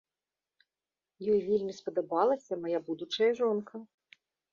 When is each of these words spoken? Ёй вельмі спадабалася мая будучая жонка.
Ёй 1.33 1.39
вельмі 1.49 1.73
спадабалася 1.79 2.57
мая 2.63 2.79
будучая 2.87 3.29
жонка. 3.41 3.75